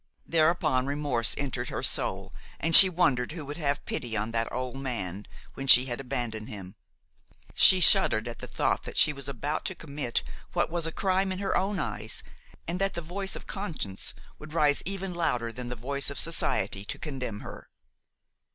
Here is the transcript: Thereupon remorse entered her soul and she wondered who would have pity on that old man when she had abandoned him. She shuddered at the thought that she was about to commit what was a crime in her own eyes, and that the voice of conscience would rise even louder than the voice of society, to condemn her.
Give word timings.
Thereupon 0.25 0.87
remorse 0.87 1.35
entered 1.37 1.69
her 1.69 1.83
soul 1.83 2.33
and 2.59 2.75
she 2.75 2.89
wondered 2.89 3.33
who 3.33 3.45
would 3.45 3.57
have 3.57 3.85
pity 3.85 4.17
on 4.17 4.31
that 4.31 4.51
old 4.51 4.77
man 4.77 5.27
when 5.53 5.67
she 5.67 5.85
had 5.85 5.99
abandoned 5.99 6.49
him. 6.49 6.73
She 7.53 7.79
shuddered 7.79 8.27
at 8.27 8.39
the 8.39 8.47
thought 8.47 8.81
that 8.81 8.97
she 8.97 9.13
was 9.13 9.29
about 9.29 9.63
to 9.65 9.75
commit 9.75 10.23
what 10.53 10.71
was 10.71 10.87
a 10.87 10.91
crime 10.91 11.31
in 11.31 11.37
her 11.37 11.55
own 11.55 11.77
eyes, 11.77 12.23
and 12.67 12.81
that 12.81 12.95
the 12.95 13.01
voice 13.01 13.35
of 13.35 13.45
conscience 13.45 14.15
would 14.39 14.53
rise 14.55 14.81
even 14.87 15.13
louder 15.13 15.51
than 15.51 15.69
the 15.69 15.75
voice 15.75 16.09
of 16.09 16.17
society, 16.17 16.83
to 16.83 16.97
condemn 16.97 17.41
her. 17.41 17.69